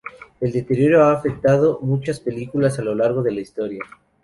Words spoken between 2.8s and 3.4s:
lo largo de